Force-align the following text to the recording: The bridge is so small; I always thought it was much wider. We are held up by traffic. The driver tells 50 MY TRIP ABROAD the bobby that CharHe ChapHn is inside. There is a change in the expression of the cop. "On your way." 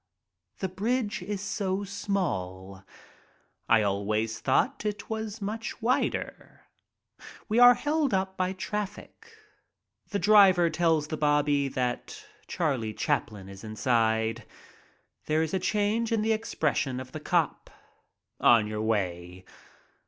The 0.57 0.67
bridge 0.67 1.21
is 1.21 1.41
so 1.41 1.83
small; 1.83 2.83
I 3.69 3.83
always 3.83 4.39
thought 4.39 4.83
it 4.83 5.11
was 5.11 5.43
much 5.43 5.79
wider. 5.79 6.61
We 7.47 7.59
are 7.59 7.75
held 7.75 8.11
up 8.11 8.35
by 8.35 8.53
traffic. 8.53 9.27
The 10.09 10.17
driver 10.17 10.71
tells 10.71 11.05
50 11.05 11.15
MY 11.15 11.17
TRIP 11.17 11.17
ABROAD 11.17 11.19
the 11.19 11.21
bobby 11.21 11.67
that 11.67 12.25
CharHe 12.47 12.95
ChapHn 12.95 13.47
is 13.47 13.63
inside. 13.63 14.47
There 15.27 15.43
is 15.43 15.53
a 15.53 15.59
change 15.59 16.11
in 16.11 16.23
the 16.23 16.33
expression 16.33 16.99
of 16.99 17.11
the 17.11 17.19
cop. 17.19 17.69
"On 18.39 18.65
your 18.65 18.81
way." 18.81 19.45